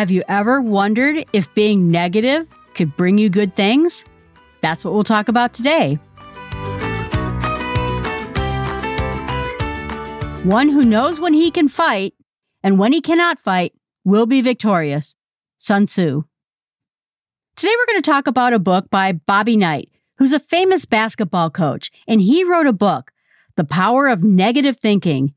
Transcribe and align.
Have 0.00 0.10
you 0.10 0.22
ever 0.28 0.62
wondered 0.62 1.26
if 1.34 1.54
being 1.54 1.90
negative 1.90 2.46
could 2.72 2.96
bring 2.96 3.18
you 3.18 3.28
good 3.28 3.54
things? 3.54 4.06
That's 4.62 4.82
what 4.82 4.94
we'll 4.94 5.04
talk 5.04 5.28
about 5.28 5.52
today. 5.52 5.96
One 10.42 10.70
who 10.70 10.86
knows 10.86 11.20
when 11.20 11.34
he 11.34 11.50
can 11.50 11.68
fight 11.68 12.14
and 12.62 12.78
when 12.78 12.94
he 12.94 13.02
cannot 13.02 13.38
fight 13.38 13.74
will 14.02 14.24
be 14.24 14.40
victorious. 14.40 15.16
Sun 15.58 15.84
Tzu. 15.84 16.22
Today 17.56 17.74
we're 17.76 17.92
going 17.92 18.02
to 18.02 18.10
talk 18.10 18.26
about 18.26 18.54
a 18.54 18.58
book 18.58 18.88
by 18.88 19.12
Bobby 19.12 19.54
Knight, 19.54 19.90
who's 20.16 20.32
a 20.32 20.40
famous 20.40 20.86
basketball 20.86 21.50
coach, 21.50 21.90
and 22.08 22.22
he 22.22 22.42
wrote 22.42 22.66
a 22.66 22.72
book, 22.72 23.12
The 23.56 23.64
Power 23.64 24.08
of 24.08 24.24
Negative 24.24 24.78
Thinking, 24.78 25.34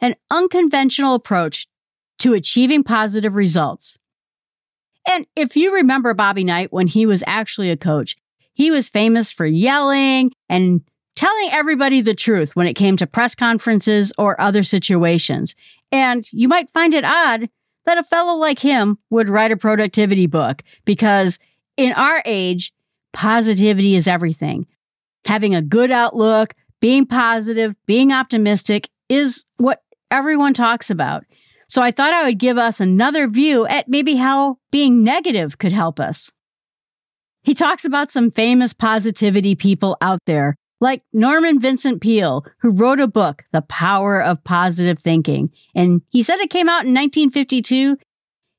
an 0.00 0.16
unconventional 0.32 1.14
approach 1.14 1.68
to 2.24 2.32
achieving 2.32 2.82
positive 2.82 3.34
results. 3.34 3.98
And 5.06 5.26
if 5.36 5.58
you 5.58 5.74
remember 5.74 6.14
Bobby 6.14 6.42
Knight 6.42 6.72
when 6.72 6.86
he 6.86 7.04
was 7.04 7.22
actually 7.26 7.70
a 7.70 7.76
coach, 7.76 8.16
he 8.54 8.70
was 8.70 8.88
famous 8.88 9.30
for 9.30 9.44
yelling 9.44 10.32
and 10.48 10.80
telling 11.16 11.50
everybody 11.52 12.00
the 12.00 12.14
truth 12.14 12.56
when 12.56 12.66
it 12.66 12.72
came 12.72 12.96
to 12.96 13.06
press 13.06 13.34
conferences 13.34 14.10
or 14.16 14.40
other 14.40 14.62
situations. 14.62 15.54
And 15.92 16.24
you 16.32 16.48
might 16.48 16.70
find 16.70 16.94
it 16.94 17.04
odd 17.04 17.50
that 17.84 17.98
a 17.98 18.04
fellow 18.04 18.38
like 18.38 18.58
him 18.58 18.96
would 19.10 19.28
write 19.28 19.52
a 19.52 19.56
productivity 19.58 20.26
book 20.26 20.62
because 20.86 21.38
in 21.76 21.92
our 21.92 22.22
age, 22.24 22.72
positivity 23.12 23.96
is 23.96 24.08
everything. 24.08 24.66
Having 25.26 25.54
a 25.54 25.60
good 25.60 25.90
outlook, 25.90 26.54
being 26.80 27.04
positive, 27.04 27.74
being 27.84 28.14
optimistic 28.14 28.88
is 29.10 29.44
what 29.58 29.82
everyone 30.10 30.54
talks 30.54 30.88
about. 30.88 31.24
So 31.68 31.82
I 31.82 31.90
thought 31.90 32.14
I 32.14 32.24
would 32.24 32.38
give 32.38 32.58
us 32.58 32.80
another 32.80 33.28
view 33.28 33.66
at 33.66 33.88
maybe 33.88 34.16
how 34.16 34.58
being 34.70 35.02
negative 35.02 35.58
could 35.58 35.72
help 35.72 35.98
us. 35.98 36.30
He 37.42 37.54
talks 37.54 37.84
about 37.84 38.10
some 38.10 38.30
famous 38.30 38.72
positivity 38.72 39.54
people 39.54 39.96
out 40.00 40.20
there 40.26 40.56
like 40.80 41.02
Norman 41.12 41.60
Vincent 41.60 42.02
Peale, 42.02 42.44
who 42.60 42.70
wrote 42.70 43.00
a 43.00 43.08
book, 43.08 43.42
The 43.52 43.62
Power 43.62 44.22
of 44.22 44.44
Positive 44.44 44.98
Thinking. 44.98 45.50
And 45.74 46.02
he 46.10 46.22
said 46.22 46.38
it 46.38 46.50
came 46.50 46.68
out 46.68 46.84
in 46.84 46.92
1952. 46.92 47.96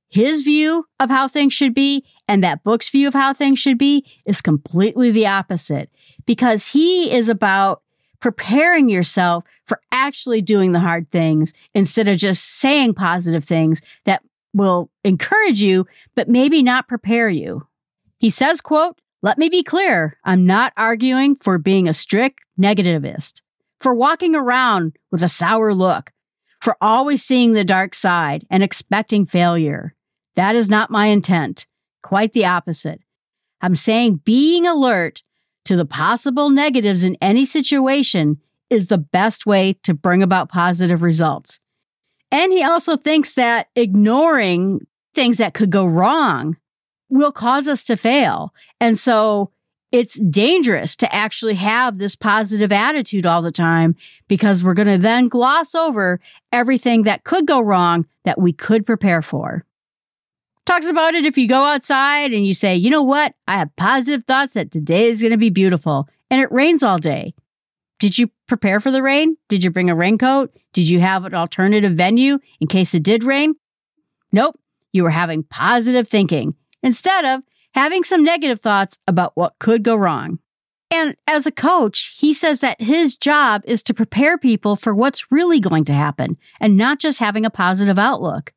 His 0.09 0.41
view 0.41 0.85
of 0.99 1.09
how 1.09 1.27
things 1.27 1.53
should 1.53 1.73
be 1.73 2.05
and 2.27 2.43
that 2.43 2.63
book's 2.63 2.89
view 2.89 3.07
of 3.07 3.13
how 3.13 3.33
things 3.33 3.59
should 3.59 3.77
be 3.77 4.05
is 4.25 4.41
completely 4.41 5.11
the 5.11 5.27
opposite 5.27 5.89
because 6.25 6.69
he 6.69 7.13
is 7.13 7.29
about 7.29 7.81
preparing 8.19 8.89
yourself 8.89 9.43
for 9.65 9.81
actually 9.91 10.41
doing 10.41 10.71
the 10.71 10.79
hard 10.79 11.09
things 11.09 11.53
instead 11.73 12.07
of 12.07 12.17
just 12.17 12.43
saying 12.43 12.93
positive 12.93 13.43
things 13.43 13.81
that 14.05 14.21
will 14.53 14.89
encourage 15.03 15.61
you, 15.61 15.85
but 16.15 16.29
maybe 16.29 16.63
not 16.63 16.87
prepare 16.87 17.29
you. 17.29 17.67
He 18.17 18.29
says, 18.29 18.61
quote, 18.61 18.99
let 19.21 19.37
me 19.37 19.49
be 19.49 19.63
clear. 19.63 20.17
I'm 20.23 20.45
not 20.45 20.71
arguing 20.77 21.35
for 21.37 21.57
being 21.57 21.87
a 21.87 21.93
strict 21.93 22.39
negativist, 22.59 23.41
for 23.79 23.93
walking 23.93 24.35
around 24.35 24.97
with 25.11 25.23
a 25.23 25.29
sour 25.29 25.73
look, 25.73 26.11
for 26.61 26.77
always 26.79 27.23
seeing 27.23 27.53
the 27.53 27.63
dark 27.63 27.95
side 27.95 28.45
and 28.49 28.63
expecting 28.63 29.25
failure. 29.25 29.95
That 30.35 30.55
is 30.55 30.69
not 30.69 30.91
my 30.91 31.07
intent. 31.07 31.65
Quite 32.03 32.33
the 32.33 32.45
opposite. 32.45 33.01
I'm 33.61 33.75
saying 33.75 34.21
being 34.25 34.67
alert 34.67 35.23
to 35.65 35.75
the 35.75 35.85
possible 35.85 36.49
negatives 36.49 37.03
in 37.03 37.17
any 37.19 37.45
situation 37.45 38.39
is 38.69 38.87
the 38.87 38.97
best 38.97 39.45
way 39.45 39.73
to 39.83 39.93
bring 39.93 40.23
about 40.23 40.49
positive 40.49 41.03
results. 41.03 41.59
And 42.31 42.51
he 42.51 42.63
also 42.63 42.97
thinks 42.97 43.33
that 43.33 43.67
ignoring 43.75 44.85
things 45.13 45.37
that 45.37 45.53
could 45.53 45.69
go 45.69 45.85
wrong 45.85 46.57
will 47.09 47.31
cause 47.31 47.67
us 47.67 47.83
to 47.85 47.95
fail. 47.95 48.53
And 48.81 48.97
so 48.97 49.51
it's 49.91 50.19
dangerous 50.19 50.95
to 50.97 51.15
actually 51.15 51.55
have 51.55 51.97
this 51.97 52.15
positive 52.15 52.71
attitude 52.71 53.25
all 53.25 53.41
the 53.41 53.51
time 53.51 53.95
because 54.27 54.63
we're 54.63 54.73
going 54.73 54.87
to 54.87 54.97
then 54.97 55.29
gloss 55.29 55.73
over 55.73 56.19
everything 56.51 57.03
that 57.03 57.23
could 57.23 57.45
go 57.45 57.61
wrong 57.61 58.05
that 58.25 58.41
we 58.41 58.51
could 58.51 58.85
prepare 58.85 59.21
for. 59.21 59.63
Talks 60.65 60.87
about 60.87 61.13
it 61.13 61.25
if 61.25 61.37
you 61.37 61.47
go 61.47 61.63
outside 61.63 62.33
and 62.33 62.45
you 62.45 62.53
say, 62.53 62.75
you 62.75 62.89
know 62.89 63.03
what? 63.03 63.35
I 63.47 63.59
have 63.59 63.75
positive 63.75 64.25
thoughts 64.25 64.55
that 64.55 64.71
today 64.71 65.05
is 65.05 65.21
going 65.21 65.31
to 65.31 65.37
be 65.37 65.51
beautiful 65.51 66.09
and 66.31 66.41
it 66.41 66.51
rains 66.51 66.81
all 66.81 66.97
day. 66.97 67.35
Did 67.99 68.17
you 68.17 68.29
prepare 68.47 68.79
for 68.79 68.91
the 68.91 69.01
rain? 69.01 69.37
Did 69.49 69.63
you 69.63 69.71
bring 69.71 69.89
a 69.89 69.95
raincoat? 69.95 70.55
Did 70.73 70.89
you 70.89 70.99
have 70.99 71.25
an 71.25 71.33
alternative 71.33 71.93
venue 71.93 72.39
in 72.59 72.67
case 72.67 72.93
it 72.93 73.03
did 73.03 73.23
rain? 73.23 73.55
Nope. 74.31 74.59
You 74.91 75.03
were 75.03 75.11
having 75.11 75.43
positive 75.43 76.07
thinking 76.07 76.55
instead 76.83 77.25
of 77.25 77.41
having 77.73 78.03
some 78.03 78.23
negative 78.23 78.59
thoughts 78.59 78.99
about 79.07 79.31
what 79.35 79.59
could 79.59 79.83
go 79.83 79.95
wrong. 79.95 80.39
And 80.93 81.15
as 81.27 81.45
a 81.45 81.51
coach, 81.51 82.15
he 82.17 82.33
says 82.33 82.61
that 82.61 82.79
his 82.79 83.17
job 83.17 83.63
is 83.65 83.83
to 83.83 83.93
prepare 83.93 84.37
people 84.37 84.75
for 84.75 84.93
what's 84.93 85.31
really 85.31 85.59
going 85.59 85.83
to 85.85 85.93
happen 85.93 86.37
and 86.61 86.77
not 86.77 86.99
just 86.99 87.19
having 87.19 87.45
a 87.45 87.49
positive 87.49 87.99
outlook. 87.99 88.53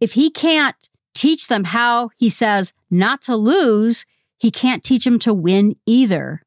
If 0.00 0.12
he 0.12 0.30
can't 0.30 0.76
teach 1.14 1.48
them 1.48 1.64
how 1.64 2.10
he 2.16 2.28
says 2.28 2.72
not 2.90 3.22
to 3.22 3.34
lose, 3.34 4.04
he 4.38 4.50
can't 4.50 4.84
teach 4.84 5.04
them 5.04 5.18
to 5.20 5.32
win 5.32 5.76
either. 5.86 6.42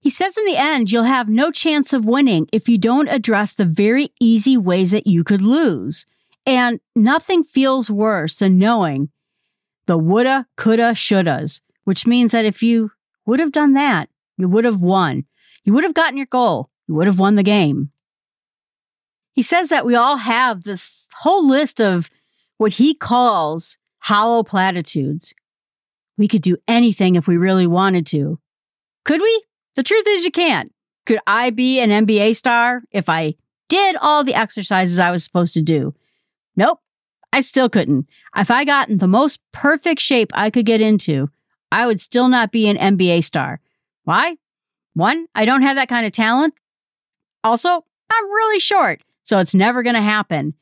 He 0.00 0.10
says 0.10 0.36
in 0.36 0.44
the 0.44 0.56
end, 0.56 0.90
you'll 0.90 1.02
have 1.04 1.28
no 1.28 1.50
chance 1.50 1.92
of 1.92 2.04
winning 2.04 2.46
if 2.52 2.68
you 2.68 2.78
don't 2.78 3.08
address 3.08 3.54
the 3.54 3.64
very 3.64 4.10
easy 4.20 4.56
ways 4.56 4.92
that 4.92 5.06
you 5.06 5.24
could 5.24 5.42
lose. 5.42 6.06
And 6.46 6.80
nothing 6.94 7.42
feels 7.42 7.90
worse 7.90 8.38
than 8.38 8.58
knowing 8.58 9.10
the 9.86 9.98
woulda, 9.98 10.46
coulda, 10.56 10.92
shouldas, 10.92 11.60
which 11.84 12.06
means 12.06 12.32
that 12.32 12.44
if 12.44 12.62
you 12.62 12.92
would 13.26 13.40
have 13.40 13.52
done 13.52 13.72
that, 13.74 14.08
you 14.36 14.48
would 14.48 14.64
have 14.64 14.80
won. 14.80 15.24
You 15.64 15.72
would 15.72 15.84
have 15.84 15.94
gotten 15.94 16.16
your 16.16 16.26
goal. 16.26 16.70
You 16.86 16.94
would 16.94 17.06
have 17.06 17.18
won 17.18 17.34
the 17.34 17.42
game. 17.42 17.90
He 19.34 19.42
says 19.42 19.68
that 19.68 19.84
we 19.84 19.94
all 19.94 20.16
have 20.16 20.62
this 20.62 21.08
whole 21.18 21.46
list 21.46 21.80
of 21.80 22.10
what 22.56 22.74
he 22.74 22.94
calls 22.94 23.76
hollow 24.00 24.42
platitudes. 24.42 25.34
We 26.16 26.28
could 26.28 26.42
do 26.42 26.56
anything 26.66 27.14
if 27.14 27.26
we 27.26 27.36
really 27.36 27.66
wanted 27.66 28.06
to. 28.08 28.38
Could 29.04 29.20
we? 29.20 29.42
The 29.78 29.84
truth 29.84 30.06
is, 30.08 30.24
you 30.24 30.32
can't. 30.32 30.74
Could 31.06 31.20
I 31.24 31.50
be 31.50 31.78
an 31.78 31.90
NBA 31.90 32.34
star 32.34 32.82
if 32.90 33.08
I 33.08 33.36
did 33.68 33.94
all 34.00 34.24
the 34.24 34.34
exercises 34.34 34.98
I 34.98 35.12
was 35.12 35.22
supposed 35.22 35.54
to 35.54 35.62
do? 35.62 35.94
Nope. 36.56 36.80
I 37.32 37.38
still 37.38 37.68
couldn't. 37.68 38.08
If 38.34 38.50
I 38.50 38.64
got 38.64 38.88
in 38.88 38.98
the 38.98 39.06
most 39.06 39.38
perfect 39.52 40.00
shape 40.00 40.32
I 40.34 40.50
could 40.50 40.66
get 40.66 40.80
into, 40.80 41.30
I 41.70 41.86
would 41.86 42.00
still 42.00 42.26
not 42.28 42.50
be 42.50 42.66
an 42.66 42.76
NBA 42.76 43.22
star. 43.22 43.60
Why? 44.02 44.36
One, 44.94 45.28
I 45.32 45.44
don't 45.44 45.62
have 45.62 45.76
that 45.76 45.88
kind 45.88 46.04
of 46.04 46.10
talent. 46.10 46.54
Also, 47.44 47.68
I'm 47.70 48.30
really 48.32 48.58
short, 48.58 49.00
so 49.22 49.38
it's 49.38 49.54
never 49.54 49.84
going 49.84 49.94
to 49.94 50.02
happen. 50.02 50.54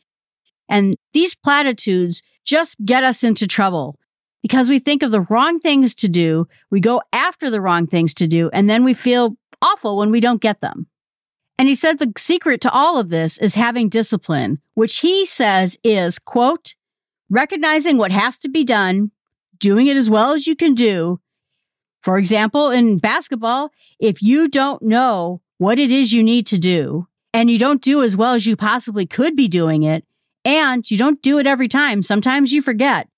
And 0.69 0.95
these 1.15 1.35
platitudes 1.35 2.23
just 2.45 2.85
get 2.85 3.03
us 3.03 3.25
into 3.25 3.47
trouble 3.47 3.99
because 4.47 4.71
we 4.71 4.79
think 4.79 5.03
of 5.03 5.11
the 5.11 5.23
wrong 5.23 5.59
things 5.59 5.93
to 5.93 6.09
do, 6.09 6.47
we 6.71 6.79
go 6.79 7.03
after 7.13 7.51
the 7.51 7.61
wrong 7.61 7.85
things 7.85 8.15
to 8.15 8.29
do, 8.29 8.49
and 8.53 8.71
then 8.71 8.85
we 8.85 8.95
feel 8.95 9.37
awful 9.61 9.97
when 9.97 10.13
we 10.13 10.21
don't 10.21 10.41
get 10.41 10.61
them. 10.61 10.87
And 11.59 11.67
he 11.67 11.75
said 11.75 11.99
the 11.99 12.13
secret 12.17 12.61
to 12.61 12.71
all 12.71 12.97
of 12.97 13.09
this 13.09 13.39
is 13.39 13.57
having 13.57 13.89
discipline, 13.89 14.61
which 14.75 14.99
he 14.99 15.27
says 15.27 15.81
is, 15.83 16.21
quote, 16.21 16.77
recognizing 17.29 17.97
what 17.99 18.13
has 18.13 18.39
to 18.39 18.49
be 18.49 18.63
done, 18.63 19.11
doing 19.59 19.89
it 19.89 19.97
as 19.97 20.09
well 20.09 20.31
as 20.31 20.47
you 20.47 20.55
can 20.55 20.75
do. 20.75 21.19
For 22.01 22.17
example, 22.17 22.71
in 22.71 22.99
basketball, 22.99 23.73
if 23.99 24.23
you 24.23 24.47
don't 24.49 24.81
know 24.81 25.41
what 25.59 25.81
it 25.81 25.91
is 25.91 26.13
you 26.13 26.23
need 26.23 26.47
to 26.47 26.59
do 26.59 27.09
and 27.35 27.51
you 27.51 27.59
don't 27.59 27.83
do 27.83 28.01
as 28.05 28.17
well 28.17 28.35
as 28.35 28.47
you 28.47 28.55
possibly 28.55 29.07
could 29.07 29.35
be 29.35 29.49
doing 29.49 29.83
it, 29.83 30.05
and 30.45 30.89
you 30.89 30.97
don't 30.97 31.21
do 31.21 31.41
it 31.41 31.49
every 31.49 31.67
time, 31.67 32.01
sometimes 32.01 32.53
you 32.53 32.63
forget. 32.63 33.09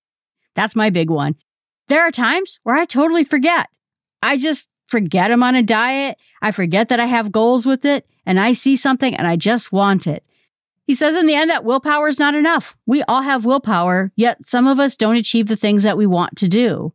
That's 0.58 0.74
my 0.74 0.90
big 0.90 1.08
one. 1.08 1.36
There 1.86 2.02
are 2.02 2.10
times 2.10 2.58
where 2.64 2.74
I 2.74 2.84
totally 2.84 3.22
forget. 3.22 3.68
I 4.20 4.36
just 4.36 4.68
forget 4.88 5.30
I'm 5.30 5.44
on 5.44 5.54
a 5.54 5.62
diet. 5.62 6.18
I 6.42 6.50
forget 6.50 6.88
that 6.88 6.98
I 6.98 7.06
have 7.06 7.30
goals 7.30 7.64
with 7.64 7.84
it 7.84 8.08
and 8.26 8.40
I 8.40 8.54
see 8.54 8.74
something 8.74 9.14
and 9.14 9.24
I 9.24 9.36
just 9.36 9.70
want 9.70 10.08
it. 10.08 10.24
He 10.84 10.94
says 10.94 11.14
in 11.14 11.28
the 11.28 11.34
end 11.36 11.48
that 11.48 11.64
willpower 11.64 12.08
is 12.08 12.18
not 12.18 12.34
enough. 12.34 12.76
We 12.86 13.04
all 13.04 13.22
have 13.22 13.44
willpower, 13.44 14.10
yet 14.16 14.44
some 14.44 14.66
of 14.66 14.80
us 14.80 14.96
don't 14.96 15.14
achieve 15.14 15.46
the 15.46 15.54
things 15.54 15.84
that 15.84 15.96
we 15.96 16.06
want 16.06 16.36
to 16.38 16.48
do. 16.48 16.92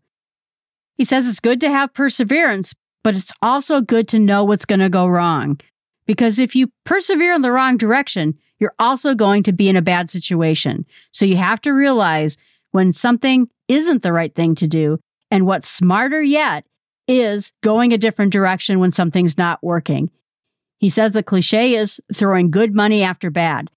He 0.95 1.05
says 1.05 1.29
it's 1.29 1.39
good 1.39 1.61
to 1.61 1.71
have 1.71 1.93
perseverance, 1.93 2.75
but 3.01 3.15
it's 3.15 3.31
also 3.41 3.79
good 3.79 4.09
to 4.09 4.19
know 4.19 4.43
what's 4.43 4.65
going 4.65 4.81
to 4.81 4.89
go 4.89 5.07
wrong. 5.07 5.61
Because 6.05 6.37
if 6.37 6.53
you 6.53 6.69
persevere 6.83 7.33
in 7.33 7.43
the 7.43 7.53
wrong 7.53 7.77
direction, 7.77 8.37
you're 8.59 8.75
also 8.77 9.15
going 9.15 9.41
to 9.43 9.53
be 9.53 9.69
in 9.69 9.77
a 9.77 9.81
bad 9.81 10.09
situation. 10.09 10.85
So 11.13 11.23
you 11.23 11.37
have 11.37 11.61
to 11.61 11.71
realize 11.71 12.35
when 12.73 12.91
something 12.91 13.47
isn't 13.67 14.03
the 14.03 14.13
right 14.13 14.33
thing 14.33 14.55
to 14.55 14.67
do. 14.67 14.99
And 15.31 15.45
what's 15.45 15.69
smarter 15.69 16.21
yet 16.21 16.65
is 17.07 17.51
going 17.61 17.93
a 17.93 17.97
different 17.97 18.31
direction 18.31 18.79
when 18.79 18.91
something's 18.91 19.37
not 19.37 19.63
working. 19.63 20.09
He 20.79 20.89
says 20.89 21.13
the 21.13 21.23
cliche 21.23 21.75
is 21.75 22.01
throwing 22.13 22.51
good 22.51 22.75
money 22.75 23.03
after 23.03 23.29
bad. 23.29 23.69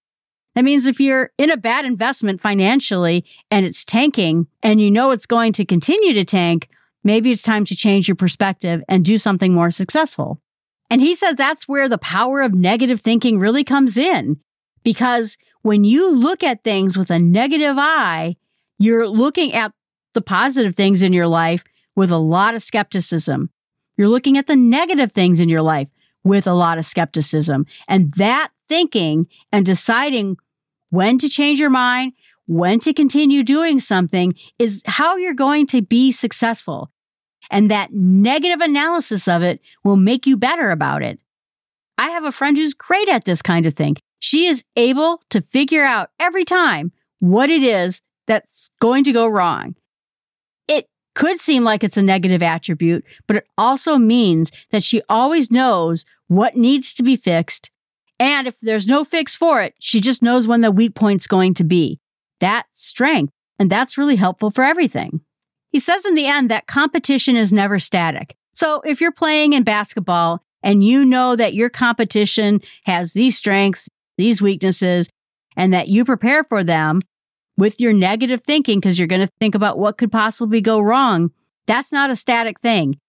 That 0.55 0.65
means 0.65 0.85
if 0.87 0.99
you're 0.99 1.31
in 1.37 1.51
a 1.51 1.57
bad 1.57 1.85
investment 1.85 2.41
financially 2.41 3.25
and 3.51 3.65
it's 3.65 3.85
tanking 3.85 4.47
and 4.63 4.81
you 4.81 4.89
know 4.89 5.11
it's 5.11 5.25
going 5.25 5.53
to 5.53 5.65
continue 5.65 6.13
to 6.13 6.25
tank, 6.25 6.67
maybe 7.03 7.31
it's 7.31 7.43
time 7.43 7.63
to 7.65 7.75
change 7.75 8.07
your 8.07 8.15
perspective 8.15 8.81
and 8.89 9.05
do 9.05 9.17
something 9.17 9.53
more 9.53 9.71
successful. 9.71 10.41
And 10.89 11.01
he 11.01 11.15
says 11.15 11.35
that's 11.35 11.67
where 11.67 11.87
the 11.87 11.97
power 11.97 12.41
of 12.41 12.53
negative 12.53 13.01
thinking 13.01 13.39
really 13.39 13.63
comes 13.63 13.97
in. 13.97 14.39
Because 14.83 15.37
when 15.61 15.83
you 15.83 16.09
look 16.09 16.43
at 16.43 16.63
things 16.63 16.97
with 16.97 17.11
a 17.11 17.19
negative 17.19 17.75
eye, 17.77 18.35
you're 18.79 19.07
looking 19.07 19.53
at 19.53 19.73
the 20.13 20.21
positive 20.21 20.75
things 20.75 21.01
in 21.01 21.13
your 21.13 21.27
life 21.27 21.63
with 21.95 22.11
a 22.11 22.17
lot 22.17 22.55
of 22.55 22.61
skepticism. 22.61 23.49
You're 23.97 24.07
looking 24.07 24.37
at 24.37 24.47
the 24.47 24.55
negative 24.55 25.11
things 25.11 25.39
in 25.39 25.49
your 25.49 25.61
life 25.61 25.89
with 26.23 26.45
a 26.45 26.53
lot 26.53 26.77
of 26.77 26.85
skepticism. 26.85 27.65
And 27.87 28.13
that 28.13 28.49
thinking 28.67 29.27
and 29.51 29.65
deciding 29.65 30.37
when 30.89 31.17
to 31.17 31.29
change 31.29 31.59
your 31.59 31.69
mind, 31.69 32.13
when 32.45 32.79
to 32.79 32.93
continue 32.93 33.43
doing 33.43 33.79
something 33.79 34.35
is 34.59 34.83
how 34.85 35.17
you're 35.17 35.33
going 35.33 35.67
to 35.67 35.81
be 35.81 36.11
successful. 36.11 36.91
And 37.49 37.71
that 37.71 37.93
negative 37.93 38.61
analysis 38.61 39.27
of 39.27 39.41
it 39.41 39.61
will 39.83 39.97
make 39.97 40.27
you 40.27 40.37
better 40.37 40.69
about 40.69 41.01
it. 41.01 41.19
I 41.97 42.09
have 42.09 42.25
a 42.25 42.31
friend 42.31 42.57
who's 42.57 42.73
great 42.73 43.09
at 43.09 43.25
this 43.25 43.41
kind 43.41 43.65
of 43.65 43.73
thing. 43.73 43.97
She 44.19 44.45
is 44.45 44.63
able 44.75 45.21
to 45.29 45.41
figure 45.41 45.83
out 45.83 46.11
every 46.19 46.45
time 46.45 46.91
what 47.19 47.49
it 47.49 47.63
is 47.63 48.01
that's 48.27 48.69
going 48.79 49.03
to 49.05 49.11
go 49.11 49.27
wrong. 49.27 49.75
Could 51.17 51.41
seem 51.41 51.63
like 51.63 51.83
it's 51.83 51.97
a 51.97 52.03
negative 52.03 52.43
attribute, 52.43 53.03
but 53.25 53.37
it 53.37 53.47
also 53.57 53.97
means 53.97 54.51
that 54.69 54.83
she 54.83 55.01
always 55.09 55.49
knows 55.49 56.05
what 56.27 56.55
needs 56.55 56.93
to 56.93 57.01
be 57.01 57.15
fixed. 57.15 57.71
And 58.19 58.45
if 58.45 58.59
there's 58.61 58.85
no 58.85 59.03
fix 59.03 59.33
for 59.33 59.59
it, 59.63 59.73
she 59.79 59.99
just 59.99 60.21
knows 60.21 60.47
when 60.47 60.61
the 60.61 60.69
weak 60.69 60.93
point's 60.93 61.25
going 61.25 61.55
to 61.55 61.63
be. 61.63 61.99
That's 62.39 62.85
strength. 62.85 63.33
And 63.57 63.67
that's 63.67 63.97
really 63.97 64.17
helpful 64.17 64.51
for 64.51 64.63
everything. 64.63 65.21
He 65.71 65.79
says 65.79 66.05
in 66.05 66.13
the 66.13 66.27
end 66.27 66.51
that 66.51 66.67
competition 66.67 67.35
is 67.35 67.51
never 67.51 67.79
static. 67.79 68.35
So 68.53 68.81
if 68.81 69.01
you're 69.01 69.11
playing 69.11 69.53
in 69.53 69.63
basketball 69.63 70.43
and 70.61 70.83
you 70.83 71.03
know 71.03 71.35
that 71.35 71.55
your 71.55 71.71
competition 71.71 72.61
has 72.85 73.13
these 73.13 73.35
strengths, 73.35 73.89
these 74.19 74.39
weaknesses, 74.39 75.09
and 75.55 75.73
that 75.73 75.87
you 75.87 76.05
prepare 76.05 76.43
for 76.43 76.63
them 76.63 77.01
with 77.57 77.81
your 77.81 77.93
negative 77.93 78.41
thinking 78.41 78.79
because 78.79 78.97
you're 78.99 79.07
going 79.07 79.25
to 79.25 79.33
think 79.39 79.55
about 79.55 79.79
what 79.79 79.97
could 79.97 80.11
possibly 80.11 80.61
go 80.61 80.79
wrong, 80.79 81.31
that's 81.65 81.91
not 81.91 82.09
a 82.09 82.15
static 82.15 82.59
thing. 82.59 82.99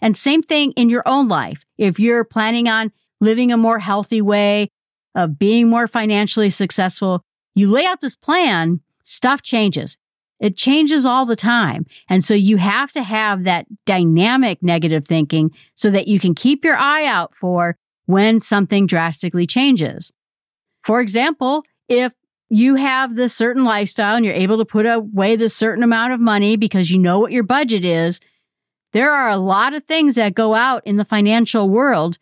And 0.00 0.16
same 0.16 0.42
thing 0.42 0.72
in 0.72 0.88
your 0.88 1.02
own 1.06 1.28
life. 1.28 1.64
If 1.76 1.98
you're 1.98 2.24
planning 2.24 2.68
on 2.68 2.92
living 3.20 3.50
a 3.50 3.56
more 3.56 3.80
healthy 3.80 4.22
way, 4.22 4.70
of 5.18 5.38
being 5.38 5.68
more 5.68 5.88
financially 5.88 6.48
successful, 6.48 7.24
you 7.54 7.68
lay 7.68 7.84
out 7.84 8.00
this 8.00 8.14
plan, 8.14 8.80
stuff 9.02 9.42
changes. 9.42 9.96
It 10.38 10.56
changes 10.56 11.04
all 11.04 11.26
the 11.26 11.34
time. 11.34 11.86
And 12.08 12.22
so 12.22 12.34
you 12.34 12.58
have 12.58 12.92
to 12.92 13.02
have 13.02 13.42
that 13.44 13.66
dynamic 13.84 14.62
negative 14.62 15.06
thinking 15.06 15.50
so 15.74 15.90
that 15.90 16.06
you 16.06 16.20
can 16.20 16.36
keep 16.36 16.64
your 16.64 16.76
eye 16.76 17.04
out 17.04 17.34
for 17.34 17.76
when 18.06 18.38
something 18.38 18.86
drastically 18.86 19.46
changes. 19.46 20.12
For 20.84 21.00
example, 21.00 21.64
if 21.88 22.12
you 22.50 22.76
have 22.76 23.14
this 23.14 23.34
certain 23.34 23.64
lifestyle 23.64 24.16
and 24.16 24.24
you're 24.24 24.34
able 24.34 24.58
to 24.58 24.64
put 24.64 24.86
away 24.86 25.36
this 25.36 25.54
certain 25.54 25.82
amount 25.82 26.12
of 26.12 26.20
money 26.20 26.56
because 26.56 26.90
you 26.90 26.98
know 26.98 27.18
what 27.18 27.32
your 27.32 27.42
budget 27.42 27.84
is, 27.84 28.20
there 28.92 29.12
are 29.12 29.28
a 29.28 29.36
lot 29.36 29.74
of 29.74 29.84
things 29.84 30.14
that 30.14 30.34
go 30.34 30.54
out 30.54 30.82
in 30.86 30.96
the 30.96 31.04
financial 31.04 31.68
world 31.68 32.16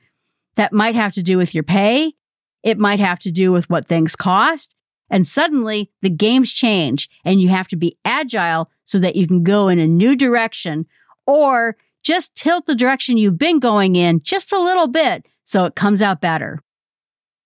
that 0.57 0.73
might 0.73 0.95
have 0.95 1.13
to 1.13 1.23
do 1.23 1.39
with 1.39 1.55
your 1.55 1.63
pay. 1.63 2.15
It 2.63 2.79
might 2.79 2.99
have 2.99 3.21
to 3.21 3.31
do 3.31 3.53
with 3.53 3.71
what 3.71 3.87
things 3.87 4.17
cost. 4.17 4.75
And 5.09 5.25
suddenly 5.25 5.93
the 6.03 6.11
games 6.11 6.53
change 6.53 7.09
and 7.25 7.41
you 7.41 7.49
have 7.49 7.69
to 7.69 7.77
be 7.77 7.97
agile 8.05 8.69
so 8.85 8.99
that 8.99 9.15
you 9.15 9.29
can 9.29 9.45
go 9.45 9.69
in 9.69 9.79
a 9.79 9.87
new 9.87 10.17
direction 10.17 10.87
or 11.27 11.77
just 12.03 12.35
tilt 12.35 12.67
the 12.67 12.75
direction 12.75 13.17
you've 13.17 13.39
been 13.39 13.61
going 13.61 13.95
in 13.95 14.21
just 14.23 14.53
a 14.53 14.61
little 14.61 14.89
bit 14.89 15.27
so 15.45 15.65
it 15.65 15.77
comes 15.77 16.03
out 16.03 16.21
better. 16.21 16.61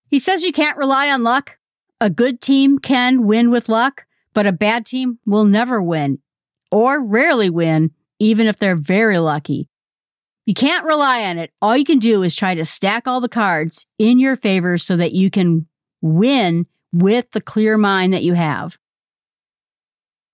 He 0.09 0.17
says 0.17 0.43
you 0.43 0.51
can't 0.51 0.77
rely 0.77 1.09
on 1.11 1.21
luck. 1.21 1.57
A 2.01 2.09
good 2.09 2.41
team 2.41 2.79
can 2.79 3.27
win 3.27 3.51
with 3.51 3.69
luck, 3.69 4.05
but 4.33 4.47
a 4.47 4.51
bad 4.51 4.87
team 4.87 5.19
will 5.23 5.45
never 5.45 5.79
win 5.79 6.17
or 6.71 6.99
rarely 6.99 7.47
win, 7.47 7.91
even 8.17 8.47
if 8.47 8.57
they're 8.57 8.75
very 8.75 9.19
lucky. 9.19 9.69
You 10.47 10.55
can't 10.55 10.83
rely 10.83 11.25
on 11.25 11.37
it. 11.37 11.51
All 11.61 11.77
you 11.77 11.85
can 11.85 11.99
do 11.99 12.23
is 12.23 12.33
try 12.33 12.55
to 12.55 12.65
stack 12.65 13.07
all 13.07 13.21
the 13.21 13.29
cards 13.29 13.85
in 13.99 14.17
your 14.17 14.35
favor 14.35 14.79
so 14.79 14.97
that 14.97 15.11
you 15.11 15.29
can 15.29 15.67
win 16.01 16.65
with 16.91 17.29
the 17.31 17.41
clear 17.41 17.77
mind 17.77 18.13
that 18.13 18.23
you 18.23 18.33
have. 18.33 18.79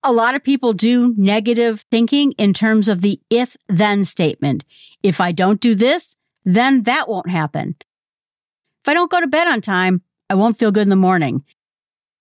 A 0.02 0.12
lot 0.12 0.34
of 0.34 0.42
people 0.42 0.72
do 0.72 1.14
negative 1.18 1.84
thinking 1.90 2.32
in 2.32 2.54
terms 2.54 2.88
of 2.88 3.02
the 3.02 3.20
if 3.28 3.58
then 3.68 4.04
statement. 4.04 4.64
If 5.02 5.20
I 5.20 5.32
don't 5.32 5.60
do 5.60 5.74
this, 5.74 6.16
then 6.46 6.84
that 6.84 7.10
won't 7.10 7.28
happen. 7.28 7.76
If 8.82 8.88
I 8.88 8.94
don't 8.94 9.10
go 9.10 9.20
to 9.20 9.26
bed 9.26 9.48
on 9.48 9.60
time, 9.60 10.00
I 10.30 10.34
won't 10.34 10.58
feel 10.58 10.72
good 10.72 10.82
in 10.84 10.88
the 10.88 10.96
morning. 10.96 11.44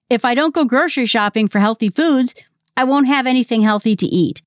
If 0.09 0.23
I 0.23 0.35
don't 0.35 0.53
go 0.53 0.65
grocery 0.65 1.05
shopping 1.05 1.47
for 1.47 1.59
healthy 1.59 1.89
foods, 1.89 2.33
I 2.75 2.83
won't 2.85 3.07
have 3.07 3.27
anything 3.27 3.61
healthy 3.61 3.95
to 3.95 4.05
eat. 4.05 4.41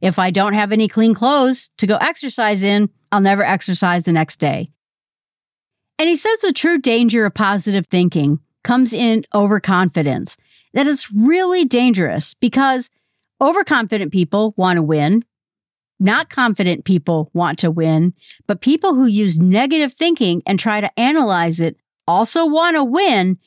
If 0.00 0.18
I 0.18 0.30
don't 0.30 0.54
have 0.54 0.72
any 0.72 0.88
clean 0.88 1.14
clothes 1.14 1.70
to 1.78 1.86
go 1.86 1.96
exercise 1.96 2.62
in, 2.62 2.90
I'll 3.10 3.20
never 3.20 3.42
exercise 3.42 4.04
the 4.04 4.12
next 4.12 4.36
day. 4.36 4.70
And 5.98 6.08
he 6.08 6.16
says 6.16 6.40
the 6.40 6.52
true 6.52 6.78
danger 6.78 7.24
of 7.24 7.34
positive 7.34 7.86
thinking 7.86 8.40
comes 8.62 8.92
in 8.92 9.24
overconfidence. 9.34 10.36
That 10.74 10.86
is 10.86 11.10
really 11.12 11.64
dangerous 11.64 12.34
because 12.34 12.90
overconfident 13.40 14.12
people 14.12 14.52
want 14.56 14.76
to 14.76 14.82
win. 14.82 15.24
Not 16.00 16.28
confident 16.28 16.84
people 16.84 17.30
want 17.32 17.60
to 17.60 17.70
win, 17.70 18.12
but 18.46 18.60
people 18.60 18.94
who 18.94 19.06
use 19.06 19.38
negative 19.38 19.92
thinking 19.92 20.42
and 20.44 20.58
try 20.58 20.80
to 20.80 20.98
analyze 20.98 21.60
it 21.60 21.76
also 22.06 22.46
want 22.46 22.76
to 22.76 22.84
win. 22.84 23.38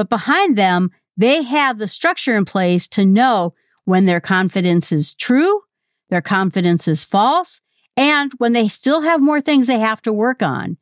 But 0.00 0.08
behind 0.08 0.56
them, 0.56 0.92
they 1.14 1.42
have 1.42 1.76
the 1.76 1.86
structure 1.86 2.34
in 2.34 2.46
place 2.46 2.88
to 2.88 3.04
know 3.04 3.52
when 3.84 4.06
their 4.06 4.18
confidence 4.18 4.92
is 4.92 5.12
true, 5.12 5.60
their 6.08 6.22
confidence 6.22 6.88
is 6.88 7.04
false, 7.04 7.60
and 7.98 8.32
when 8.38 8.54
they 8.54 8.66
still 8.66 9.02
have 9.02 9.20
more 9.20 9.42
things 9.42 9.66
they 9.66 9.78
have 9.78 10.00
to 10.00 10.10
work 10.10 10.42
on. 10.42 10.78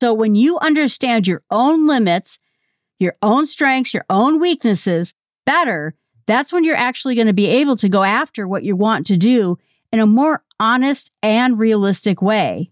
So 0.00 0.14
when 0.14 0.36
you 0.36 0.60
understand 0.60 1.26
your 1.26 1.42
own 1.50 1.88
limits 1.88 2.38
your 3.00 3.16
own 3.20 3.46
strengths, 3.46 3.92
your 3.92 4.06
own 4.08 4.38
weaknesses 4.38 5.12
better, 5.44 5.96
that's 6.28 6.52
when 6.52 6.62
you're 6.62 6.76
actually 6.76 7.16
going 7.16 7.26
to 7.26 7.32
be 7.32 7.48
able 7.48 7.74
to 7.78 7.88
go 7.88 8.04
after 8.04 8.46
what 8.46 8.62
you 8.62 8.76
want 8.76 9.06
to 9.06 9.16
do 9.16 9.58
in 9.92 9.98
a 9.98 10.06
more 10.06 10.44
honest 10.60 11.10
and 11.20 11.58
realistic 11.58 12.22
way. 12.22 12.70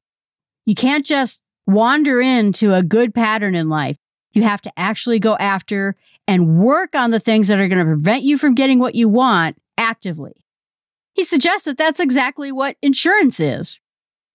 You 0.66 0.76
can't 0.76 1.04
just 1.04 1.40
wander 1.66 2.20
into 2.20 2.72
a 2.72 2.84
good 2.84 3.12
pattern 3.12 3.56
in 3.56 3.68
life. 3.68 3.96
You 4.34 4.42
have 4.42 4.60
to 4.62 4.72
actually 4.76 5.18
go 5.18 5.36
after 5.36 5.96
and 6.28 6.58
work 6.58 6.94
on 6.94 7.10
the 7.10 7.20
things 7.20 7.48
that 7.48 7.58
are 7.58 7.68
going 7.68 7.78
to 7.78 7.84
prevent 7.84 8.24
you 8.24 8.36
from 8.36 8.54
getting 8.54 8.78
what 8.78 8.94
you 8.94 9.08
want 9.08 9.56
actively. 9.78 10.44
He 11.14 11.24
suggests 11.24 11.64
that 11.64 11.78
that's 11.78 12.00
exactly 12.00 12.50
what 12.52 12.76
insurance 12.82 13.40
is. 13.40 13.78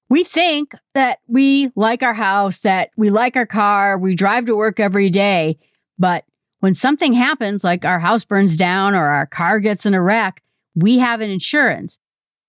We 0.10 0.24
think 0.24 0.74
that 0.96 1.20
we 1.28 1.72
like 1.76 2.02
our 2.02 2.14
house, 2.14 2.62
that 2.62 2.90
we 2.98 3.12
like 3.12 3.36
our 3.36 3.46
car, 3.46 3.98
we 3.98 4.16
drive 4.16 4.46
to 4.48 4.56
work 4.56 4.80
every 4.80 5.10
day, 5.10 5.60
but 6.00 6.26
when 6.62 6.74
something 6.74 7.14
happens, 7.14 7.64
like 7.64 7.86
our 7.86 8.00
house 8.00 8.26
burns 8.26 8.58
down 8.58 8.96
or 8.96 9.06
our 9.06 9.26
car 9.26 9.60
gets 9.60 9.86
in 9.86 9.94
a 9.94 10.02
wreck, 10.02 10.42
we 10.76 11.00
have 11.00 11.22
an 11.22 11.30
insurance. 11.30 12.00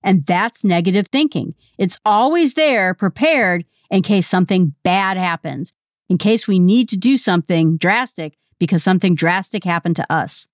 And 0.02 0.24
that's 0.24 0.64
negative 0.64 1.08
thinking. 1.08 1.54
It's 1.78 1.98
always 2.04 2.54
there 2.54 2.94
prepared 2.94 3.64
in 3.90 4.02
case 4.02 4.26
something 4.26 4.74
bad 4.82 5.16
happens, 5.16 5.72
in 6.10 6.18
case 6.18 6.46
we 6.46 6.58
need 6.58 6.88
to 6.90 6.96
do 6.98 7.16
something 7.16 7.78
drastic 7.78 8.36
because 8.58 8.82
something 8.82 9.14
drastic 9.14 9.64
happened 9.64 9.96
to 9.96 10.12
us. 10.12 10.46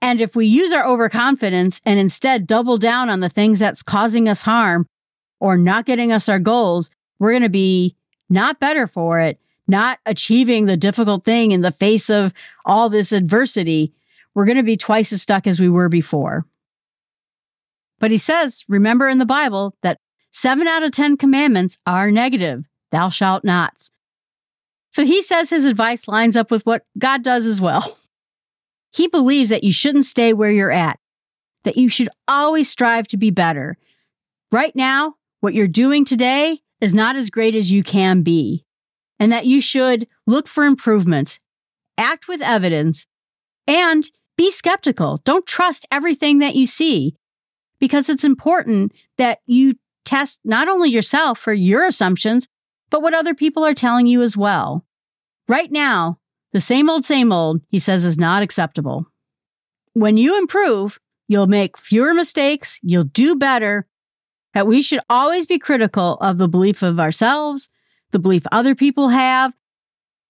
And 0.00 0.20
if 0.20 0.34
we 0.34 0.46
use 0.46 0.72
our 0.72 0.86
overconfidence 0.86 1.80
and 1.84 1.98
instead 1.98 2.46
double 2.46 2.78
down 2.78 3.10
on 3.10 3.20
the 3.20 3.28
things 3.28 3.58
that's 3.58 3.82
causing 3.82 4.28
us 4.28 4.42
harm 4.42 4.86
or 5.40 5.56
not 5.56 5.84
getting 5.84 6.12
us 6.12 6.28
our 6.28 6.38
goals, 6.38 6.90
we're 7.18 7.30
going 7.32 7.42
to 7.42 7.48
be 7.48 7.96
not 8.30 8.58
better 8.58 8.86
for 8.86 9.20
it, 9.20 9.38
not 9.68 9.98
achieving 10.06 10.64
the 10.64 10.76
difficult 10.76 11.24
thing 11.24 11.52
in 11.52 11.60
the 11.60 11.70
face 11.70 12.08
of 12.08 12.32
all 12.64 12.88
this 12.88 13.12
adversity, 13.12 13.92
we're 14.34 14.44
going 14.44 14.56
to 14.56 14.62
be 14.62 14.76
twice 14.76 15.12
as 15.12 15.22
stuck 15.22 15.46
as 15.46 15.60
we 15.60 15.68
were 15.68 15.88
before. 15.88 16.46
But 18.00 18.10
he 18.10 18.18
says, 18.18 18.64
remember 18.68 19.08
in 19.08 19.18
the 19.18 19.26
Bible 19.26 19.76
that 19.82 19.98
seven 20.30 20.66
out 20.66 20.82
of 20.82 20.92
10 20.92 21.16
commandments 21.16 21.78
are 21.86 22.10
negative, 22.10 22.64
thou 22.90 23.08
shalt 23.08 23.44
nots. 23.44 23.91
So 24.92 25.04
he 25.04 25.22
says 25.22 25.50
his 25.50 25.64
advice 25.64 26.06
lines 26.06 26.36
up 26.36 26.50
with 26.50 26.64
what 26.64 26.84
God 26.98 27.22
does 27.22 27.46
as 27.46 27.60
well. 27.60 27.98
He 28.94 29.08
believes 29.08 29.48
that 29.48 29.64
you 29.64 29.72
shouldn't 29.72 30.04
stay 30.04 30.34
where 30.34 30.50
you're 30.50 30.70
at, 30.70 31.00
that 31.64 31.78
you 31.78 31.88
should 31.88 32.10
always 32.28 32.68
strive 32.68 33.08
to 33.08 33.16
be 33.16 33.30
better. 33.30 33.78
Right 34.50 34.76
now, 34.76 35.14
what 35.40 35.54
you're 35.54 35.66
doing 35.66 36.04
today 36.04 36.58
is 36.78 36.92
not 36.92 37.16
as 37.16 37.30
great 37.30 37.54
as 37.54 37.72
you 37.72 37.82
can 37.82 38.20
be 38.20 38.66
and 39.18 39.32
that 39.32 39.46
you 39.46 39.62
should 39.62 40.06
look 40.26 40.46
for 40.46 40.66
improvements 40.66 41.40
act 41.98 42.28
with 42.28 42.42
evidence, 42.42 43.06
and 43.66 44.10
be 44.36 44.50
skeptical. 44.50 45.20
Don't 45.24 45.46
trust 45.46 45.86
everything 45.90 46.38
that 46.38 46.56
you 46.56 46.66
see 46.66 47.14
because 47.78 48.08
it's 48.08 48.24
important 48.24 48.92
that 49.18 49.40
you 49.46 49.74
test 50.04 50.40
not 50.44 50.68
only 50.68 50.90
yourself 50.90 51.38
for 51.38 51.52
your 51.52 51.86
assumptions, 51.86 52.48
but 52.92 53.00
what 53.02 53.14
other 53.14 53.34
people 53.34 53.64
are 53.64 53.72
telling 53.72 54.06
you 54.06 54.22
as 54.22 54.36
well. 54.36 54.84
Right 55.48 55.72
now, 55.72 56.18
the 56.52 56.60
same 56.60 56.90
old, 56.90 57.06
same 57.06 57.32
old, 57.32 57.62
he 57.70 57.78
says, 57.78 58.04
is 58.04 58.18
not 58.18 58.42
acceptable. 58.42 59.06
When 59.94 60.18
you 60.18 60.38
improve, 60.38 61.00
you'll 61.26 61.46
make 61.46 61.78
fewer 61.78 62.12
mistakes, 62.12 62.78
you'll 62.82 63.04
do 63.04 63.34
better. 63.34 63.88
That 64.52 64.66
we 64.66 64.82
should 64.82 65.00
always 65.08 65.46
be 65.46 65.58
critical 65.58 66.18
of 66.20 66.36
the 66.36 66.48
belief 66.48 66.82
of 66.82 67.00
ourselves, 67.00 67.70
the 68.10 68.18
belief 68.18 68.42
other 68.52 68.74
people 68.74 69.08
have, 69.08 69.56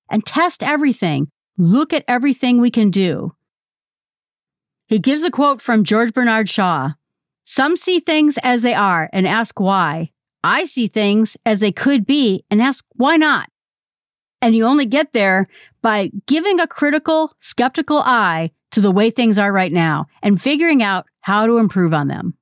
and 0.08 0.24
test 0.24 0.62
everything. 0.62 1.32
Look 1.58 1.92
at 1.92 2.04
everything 2.06 2.60
we 2.60 2.70
can 2.70 2.92
do. 2.92 3.34
He 4.86 5.00
gives 5.00 5.24
a 5.24 5.32
quote 5.32 5.60
from 5.60 5.82
George 5.82 6.14
Bernard 6.14 6.48
Shaw 6.48 6.92
Some 7.42 7.76
see 7.76 7.98
things 7.98 8.38
as 8.44 8.62
they 8.62 8.74
are 8.74 9.10
and 9.12 9.26
ask 9.26 9.58
why. 9.58 10.12
I 10.44 10.64
see 10.64 10.88
things 10.88 11.36
as 11.46 11.60
they 11.60 11.72
could 11.72 12.06
be 12.06 12.44
and 12.50 12.60
ask 12.60 12.84
why 12.92 13.16
not. 13.16 13.48
And 14.40 14.56
you 14.56 14.64
only 14.64 14.86
get 14.86 15.12
there 15.12 15.48
by 15.82 16.10
giving 16.26 16.58
a 16.58 16.66
critical, 16.66 17.32
skeptical 17.40 17.98
eye 17.98 18.50
to 18.72 18.80
the 18.80 18.90
way 18.90 19.10
things 19.10 19.38
are 19.38 19.52
right 19.52 19.72
now 19.72 20.06
and 20.22 20.40
figuring 20.40 20.82
out 20.82 21.06
how 21.20 21.46
to 21.46 21.58
improve 21.58 21.94
on 21.94 22.08
them. 22.08 22.34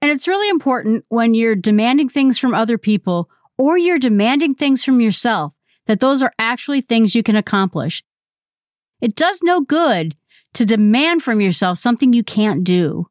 And 0.00 0.10
it's 0.10 0.28
really 0.28 0.48
important 0.48 1.04
when 1.08 1.34
you're 1.34 1.56
demanding 1.56 2.08
things 2.08 2.38
from 2.38 2.54
other 2.54 2.78
people 2.78 3.28
or 3.58 3.76
you're 3.76 3.98
demanding 3.98 4.54
things 4.54 4.84
from 4.84 5.00
yourself 5.00 5.52
that 5.86 6.00
those 6.00 6.22
are 6.22 6.32
actually 6.38 6.80
things 6.80 7.14
you 7.14 7.22
can 7.22 7.36
accomplish. 7.36 8.02
It 9.00 9.14
does 9.14 9.42
no 9.42 9.60
good 9.60 10.16
to 10.54 10.64
demand 10.64 11.22
from 11.22 11.40
yourself 11.40 11.78
something 11.78 12.12
you 12.12 12.22
can't 12.22 12.64
do. 12.64 13.06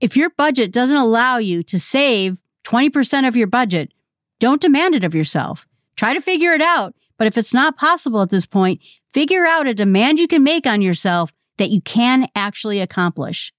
If 0.00 0.16
your 0.16 0.30
budget 0.30 0.72
doesn't 0.72 0.96
allow 0.96 1.38
you 1.38 1.62
to 1.64 1.78
save 1.78 2.40
20% 2.66 3.28
of 3.28 3.36
your 3.36 3.46
budget, 3.46 3.92
don't 4.40 4.60
demand 4.60 4.94
it 4.94 5.04
of 5.04 5.14
yourself. 5.14 5.66
Try 5.94 6.14
to 6.14 6.20
figure 6.20 6.52
it 6.52 6.60
out. 6.60 6.94
But 7.16 7.28
if 7.28 7.38
it's 7.38 7.54
not 7.54 7.78
possible 7.78 8.20
at 8.22 8.28
this 8.28 8.46
point, 8.46 8.80
figure 9.14 9.46
out 9.46 9.66
a 9.66 9.72
demand 9.72 10.18
you 10.18 10.28
can 10.28 10.42
make 10.42 10.66
on 10.66 10.82
yourself 10.82 11.32
that 11.58 11.70
you 11.70 11.80
can 11.80 12.26
actually 12.34 12.80
accomplish. 12.80 13.52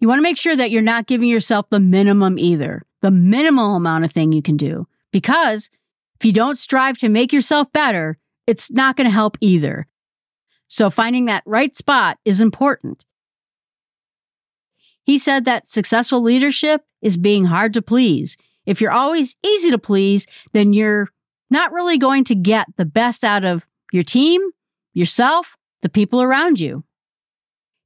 You 0.00 0.08
want 0.08 0.18
to 0.18 0.22
make 0.22 0.38
sure 0.38 0.56
that 0.56 0.70
you're 0.70 0.82
not 0.82 1.06
giving 1.06 1.28
yourself 1.28 1.68
the 1.70 1.78
minimum 1.78 2.38
either, 2.38 2.82
the 3.02 3.10
minimal 3.10 3.76
amount 3.76 4.04
of 4.04 4.12
thing 4.12 4.32
you 4.32 4.42
can 4.42 4.56
do. 4.56 4.88
Because 5.12 5.70
if 6.18 6.24
you 6.24 6.32
don't 6.32 6.58
strive 6.58 6.98
to 6.98 7.08
make 7.08 7.32
yourself 7.32 7.70
better, 7.72 8.18
it's 8.46 8.70
not 8.70 8.96
going 8.96 9.06
to 9.06 9.14
help 9.14 9.36
either. 9.40 9.86
So 10.68 10.90
finding 10.90 11.26
that 11.26 11.42
right 11.46 11.76
spot 11.76 12.18
is 12.24 12.40
important. 12.40 13.04
He 15.06 15.18
said 15.18 15.44
that 15.44 15.70
successful 15.70 16.20
leadership 16.20 16.84
is 17.00 17.16
being 17.16 17.44
hard 17.44 17.72
to 17.74 17.82
please. 17.82 18.36
If 18.66 18.80
you're 18.80 18.90
always 18.90 19.36
easy 19.46 19.70
to 19.70 19.78
please, 19.78 20.26
then 20.52 20.72
you're 20.72 21.10
not 21.48 21.72
really 21.72 21.96
going 21.96 22.24
to 22.24 22.34
get 22.34 22.66
the 22.76 22.84
best 22.84 23.22
out 23.22 23.44
of 23.44 23.68
your 23.92 24.02
team, 24.02 24.50
yourself, 24.92 25.56
the 25.82 25.88
people 25.88 26.20
around 26.20 26.58
you. 26.58 26.82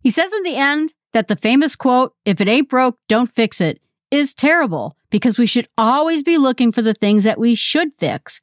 He 0.02 0.08
says 0.08 0.32
in 0.32 0.44
the 0.44 0.56
end 0.56 0.94
that 1.12 1.28
the 1.28 1.36
famous 1.36 1.76
quote, 1.76 2.14
if 2.24 2.40
it 2.40 2.48
ain't 2.48 2.70
broke, 2.70 2.96
don't 3.06 3.30
fix 3.30 3.60
it, 3.60 3.82
is 4.10 4.32
terrible 4.32 4.96
because 5.10 5.38
we 5.38 5.44
should 5.44 5.68
always 5.76 6.22
be 6.22 6.38
looking 6.38 6.72
for 6.72 6.80
the 6.80 6.94
things 6.94 7.24
that 7.24 7.38
we 7.38 7.54
should 7.54 7.90
fix. 7.98 8.40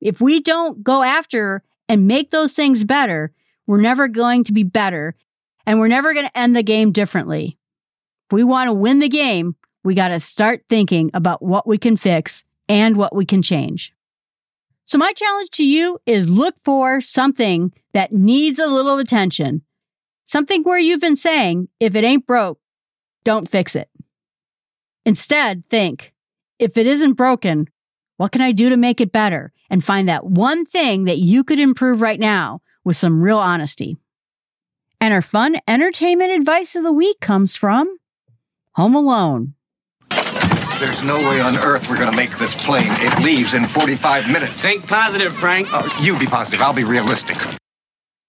If 0.00 0.22
we 0.22 0.40
don't 0.40 0.82
go 0.82 1.02
after 1.02 1.62
and 1.86 2.06
make 2.06 2.30
those 2.30 2.54
things 2.54 2.84
better, 2.84 3.32
we're 3.66 3.82
never 3.82 4.08
going 4.08 4.44
to 4.44 4.54
be 4.54 4.62
better 4.62 5.16
and 5.66 5.78
we're 5.78 5.88
never 5.88 6.14
going 6.14 6.26
to 6.26 6.38
end 6.38 6.56
the 6.56 6.62
game 6.62 6.92
differently. 6.92 7.58
If 8.26 8.32
we 8.32 8.42
want 8.42 8.68
to 8.68 8.72
win 8.72 8.98
the 8.98 9.08
game, 9.08 9.54
we 9.84 9.94
got 9.94 10.08
to 10.08 10.18
start 10.18 10.64
thinking 10.68 11.10
about 11.14 11.42
what 11.42 11.66
we 11.66 11.78
can 11.78 11.96
fix 11.96 12.42
and 12.68 12.96
what 12.96 13.14
we 13.14 13.24
can 13.24 13.40
change. 13.40 13.94
So 14.84 14.98
my 14.98 15.12
challenge 15.12 15.50
to 15.50 15.64
you 15.64 16.00
is 16.06 16.30
look 16.30 16.56
for 16.64 17.00
something 17.00 17.72
that 17.92 18.12
needs 18.12 18.58
a 18.58 18.66
little 18.66 18.98
attention. 18.98 19.62
Something 20.24 20.64
where 20.64 20.78
you've 20.78 21.00
been 21.00 21.14
saying, 21.14 21.68
if 21.78 21.94
it 21.94 22.02
ain't 22.02 22.26
broke, 22.26 22.58
don't 23.24 23.48
fix 23.48 23.76
it. 23.76 23.88
Instead, 25.04 25.64
think, 25.64 26.12
if 26.58 26.76
it 26.76 26.86
isn't 26.86 27.12
broken, 27.12 27.68
what 28.16 28.32
can 28.32 28.40
I 28.40 28.50
do 28.50 28.68
to 28.68 28.76
make 28.76 29.00
it 29.00 29.12
better? 29.12 29.52
And 29.70 29.84
find 29.84 30.08
that 30.08 30.26
one 30.26 30.64
thing 30.64 31.04
that 31.04 31.18
you 31.18 31.44
could 31.44 31.60
improve 31.60 32.02
right 32.02 32.18
now 32.18 32.60
with 32.82 32.96
some 32.96 33.20
real 33.20 33.38
honesty. 33.38 33.96
And 35.00 35.14
our 35.14 35.22
fun 35.22 35.58
entertainment 35.68 36.32
advice 36.32 36.74
of 36.74 36.82
the 36.82 36.92
week 36.92 37.20
comes 37.20 37.56
from 37.56 37.98
Home 38.76 38.94
Alone. 38.94 39.54
There's 40.78 41.02
no 41.02 41.16
way 41.16 41.40
on 41.40 41.56
earth 41.56 41.88
we're 41.88 41.96
going 41.96 42.10
to 42.10 42.16
make 42.16 42.36
this 42.36 42.54
plane. 42.54 42.90
It 42.90 43.24
leaves 43.24 43.54
in 43.54 43.64
45 43.64 44.30
minutes. 44.30 44.52
Think 44.52 44.86
positive, 44.86 45.34
Frank. 45.34 45.72
Uh, 45.72 45.88
you 46.02 46.18
be 46.18 46.26
positive. 46.26 46.60
I'll 46.60 46.74
be 46.74 46.84
realistic. 46.84 47.38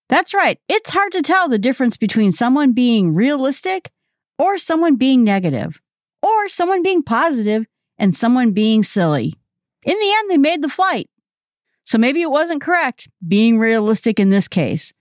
That's 0.08 0.34
right. 0.34 0.58
It's 0.70 0.92
hard 0.92 1.12
to 1.12 1.22
tell 1.22 1.50
the 1.50 1.60
difference 1.60 1.98
between 1.98 2.32
someone 2.32 2.72
being 2.72 3.14
realistic 3.14 3.92
or 4.40 4.58
someone 4.58 4.96
being 4.96 5.26
negative, 5.26 5.82
or 6.22 6.48
someone 6.48 6.82
being 6.82 7.04
positive 7.04 7.66
and 7.98 8.16
someone 8.16 8.52
being 8.52 8.84
silly. 8.84 9.34
In 9.84 9.98
the 10.00 10.14
end, 10.18 10.32
they 10.32 10.38
made 10.38 10.62
the 10.62 10.70
flight. 10.70 11.10
So 11.84 11.98
maybe 11.98 12.22
it 12.22 12.32
wasn't 12.32 12.62
correct 12.62 13.10
being 13.28 13.60
realistic 13.60 14.18
in 14.18 14.30
this 14.30 14.48
case. 14.48 14.94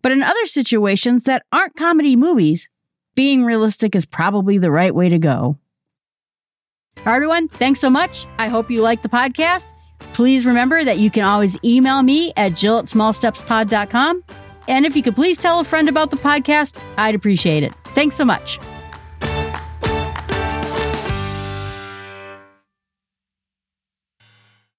But 0.00 0.12
in 0.12 0.22
other 0.22 0.46
situations 0.46 1.24
that 1.24 1.44
aren't 1.52 1.76
comedy 1.76 2.16
movies, 2.16 2.70
being 3.18 3.44
realistic 3.44 3.96
is 3.96 4.06
probably 4.06 4.58
the 4.58 4.70
right 4.70 4.94
way 4.94 5.08
to 5.08 5.18
go. 5.18 5.58
All 6.98 7.04
right, 7.04 7.16
everyone, 7.16 7.48
thanks 7.48 7.80
so 7.80 7.90
much. 7.90 8.26
I 8.38 8.46
hope 8.46 8.70
you 8.70 8.80
like 8.80 9.02
the 9.02 9.08
podcast. 9.08 9.74
Please 10.12 10.46
remember 10.46 10.84
that 10.84 11.00
you 11.00 11.10
can 11.10 11.24
always 11.24 11.58
email 11.64 12.00
me 12.00 12.32
at 12.36 12.54
jill 12.54 12.78
at 12.78 12.84
smallstepspod.com. 12.84 14.22
And 14.68 14.86
if 14.86 14.94
you 14.94 15.02
could 15.02 15.16
please 15.16 15.36
tell 15.36 15.58
a 15.58 15.64
friend 15.64 15.88
about 15.88 16.12
the 16.12 16.16
podcast, 16.16 16.80
I'd 16.96 17.16
appreciate 17.16 17.64
it. 17.64 17.72
Thanks 17.86 18.14
so 18.14 18.24
much. 18.24 18.60